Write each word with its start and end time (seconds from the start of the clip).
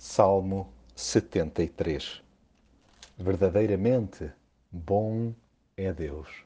Salmo 0.00 0.72
73 0.94 2.22
Verdadeiramente 3.18 4.30
bom 4.70 5.34
é 5.76 5.92
Deus. 5.92 6.44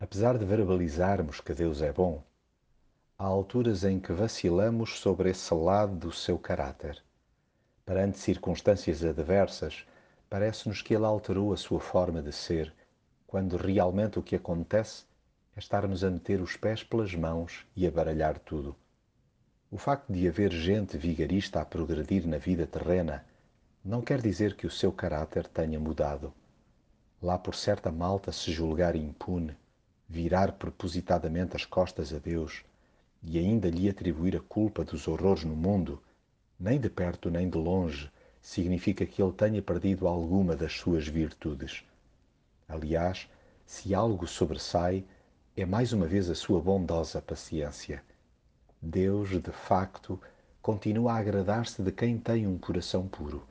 Apesar 0.00 0.38
de 0.38 0.46
verbalizarmos 0.46 1.42
que 1.42 1.52
Deus 1.52 1.82
é 1.82 1.92
bom, 1.92 2.24
há 3.18 3.24
alturas 3.24 3.84
em 3.84 4.00
que 4.00 4.10
vacilamos 4.10 4.98
sobre 5.00 5.28
esse 5.28 5.52
lado 5.52 5.94
do 5.96 6.10
seu 6.10 6.38
caráter. 6.38 7.04
Perante 7.84 8.18
circunstâncias 8.18 9.04
adversas, 9.04 9.84
parece-nos 10.30 10.80
que 10.80 10.94
Ele 10.94 11.04
alterou 11.04 11.52
a 11.52 11.58
sua 11.58 11.78
forma 11.78 12.22
de 12.22 12.32
ser, 12.32 12.74
quando 13.26 13.58
realmente 13.58 14.18
o 14.18 14.22
que 14.22 14.34
acontece 14.34 15.04
é 15.54 15.58
estarmos 15.58 16.02
a 16.02 16.10
meter 16.10 16.40
os 16.40 16.56
pés 16.56 16.82
pelas 16.82 17.14
mãos 17.14 17.66
e 17.76 17.86
a 17.86 17.90
baralhar 17.90 18.38
tudo. 18.38 18.74
O 19.70 19.76
facto 19.76 20.10
de 20.10 20.26
haver 20.26 20.50
gente 20.50 20.96
vigarista 20.96 21.60
a 21.60 21.64
progredir 21.64 22.26
na 22.26 22.38
vida 22.38 22.66
terrena 22.66 23.22
não 23.84 24.00
quer 24.00 24.18
dizer 24.18 24.56
que 24.56 24.66
o 24.66 24.70
seu 24.70 24.90
caráter 24.90 25.46
tenha 25.46 25.78
mudado. 25.78 26.32
Lá 27.20 27.36
por 27.36 27.54
certa 27.54 27.92
malta 27.92 28.32
se 28.32 28.50
julgar 28.50 28.96
impune, 28.96 29.54
virar 30.08 30.52
propositadamente 30.52 31.54
as 31.54 31.66
costas 31.66 32.14
a 32.14 32.18
Deus 32.18 32.64
e 33.22 33.38
ainda 33.38 33.68
lhe 33.68 33.90
atribuir 33.90 34.36
a 34.36 34.40
culpa 34.40 34.82
dos 34.82 35.06
horrores 35.06 35.44
no 35.44 35.54
mundo, 35.54 36.02
nem 36.58 36.80
de 36.80 36.88
perto 36.88 37.30
nem 37.30 37.50
de 37.50 37.58
longe, 37.58 38.10
significa 38.40 39.04
que 39.04 39.22
ele 39.22 39.32
tenha 39.34 39.60
perdido 39.60 40.08
alguma 40.08 40.56
das 40.56 40.72
suas 40.72 41.06
virtudes. 41.06 41.84
Aliás, 42.66 43.28
se 43.66 43.94
algo 43.94 44.26
sobressai, 44.26 45.04
é 45.54 45.66
mais 45.66 45.92
uma 45.92 46.06
vez 46.06 46.30
a 46.30 46.34
sua 46.34 46.58
bondosa 46.58 47.20
paciência 47.20 48.02
Deus, 48.80 49.30
de 49.30 49.50
facto, 49.50 50.20
continua 50.62 51.14
a 51.14 51.16
agradar-se 51.16 51.82
de 51.82 51.90
quem 51.90 52.16
tem 52.16 52.46
um 52.46 52.56
coração 52.56 53.08
puro, 53.08 53.44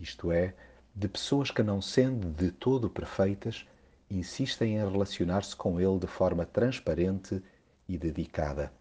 isto 0.00 0.32
é, 0.32 0.54
de 0.92 1.06
pessoas 1.06 1.52
que, 1.52 1.62
não 1.62 1.80
sendo 1.80 2.32
de 2.32 2.50
todo 2.50 2.90
perfeitas, 2.90 3.64
insistem 4.10 4.74
em 4.74 4.78
relacionar-se 4.78 5.54
com 5.54 5.80
Ele 5.80 6.00
de 6.00 6.08
forma 6.08 6.44
transparente 6.44 7.40
e 7.88 7.96
dedicada. 7.96 8.72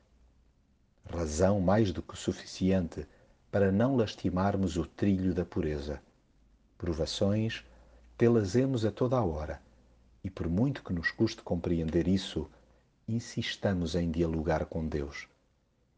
Razão 1.08 1.62
mais 1.62 1.92
do 1.92 2.02
que 2.02 2.18
suficiente 2.18 3.08
para 3.52 3.72
não 3.72 3.96
lastimarmos 3.96 4.78
o 4.78 4.88
trilho 4.88 5.36
da 5.36 5.46
pureza. 5.46 6.02
Provações, 6.80 7.64
tê-las-emos 8.18 8.86
a 8.86 8.92
toda 8.92 9.18
a 9.18 9.24
hora, 9.24 9.62
e 10.24 10.32
por 10.32 10.50
muito 10.50 10.84
que 10.84 10.94
nos 10.94 11.12
custe 11.12 11.44
compreender 11.44 12.08
isso, 12.08 12.50
insistamos 13.08 13.94
em 13.94 14.10
dialogar 14.10 14.66
com 14.66 14.88
Deus 14.88 15.28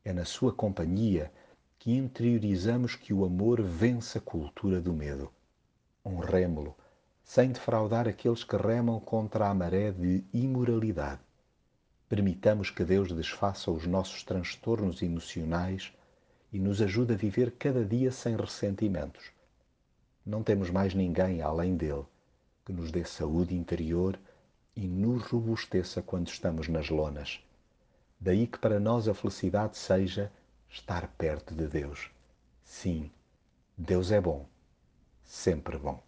é 0.08 0.14
na 0.14 0.24
sua 0.24 0.54
companhia 0.54 1.30
que 1.78 1.92
interiorizamos 1.92 2.96
que 2.96 3.14
o 3.14 3.26
amor 3.26 3.62
vence 3.62 4.18
a 4.18 4.22
cultura 4.22 4.80
do 4.80 4.94
medo. 4.94 5.30
Honremo-lo, 6.06 6.74
sem 7.26 7.52
defraudar 7.52 8.08
aqueles 8.08 8.42
que 8.42 8.56
remam 8.56 9.02
contra 9.02 9.50
a 9.50 9.54
maré 9.54 9.92
de 9.92 10.24
imoralidade. 10.34 11.20
Permitamos 12.08 12.70
que 12.70 12.86
Deus 12.86 13.12
desfaça 13.12 13.70
os 13.70 13.86
nossos 13.86 14.24
transtornos 14.24 15.02
emocionais 15.02 15.92
e 16.54 16.58
nos 16.58 16.82
ajude 16.82 17.14
a 17.14 17.18
viver 17.18 17.52
cada 17.60 17.84
dia 17.84 18.10
sem 18.10 18.38
ressentimentos. 18.38 19.32
Não 20.26 20.42
temos 20.42 20.70
mais 20.70 20.94
ninguém 20.94 21.42
além 21.42 21.76
dele 21.76 22.06
que 22.66 22.72
nos 22.72 22.94
dê 22.94 23.04
saúde 23.04 23.54
interior 23.54 24.18
e 24.74 24.88
nos 24.88 25.24
robusteça 25.24 26.02
quando 26.02 26.30
estamos 26.30 26.70
nas 26.70 26.90
lonas. 26.90 27.42
Daí 28.20 28.48
que 28.48 28.58
para 28.58 28.80
nós 28.80 29.08
a 29.08 29.14
felicidade 29.14 29.78
seja 29.78 30.32
estar 30.70 31.08
perto 31.18 31.54
de 31.54 31.68
Deus. 31.68 32.10
Sim, 32.64 33.12
Deus 33.78 34.12
é 34.12 34.20
bom, 34.20 34.46
sempre 35.24 35.78
bom. 35.78 36.07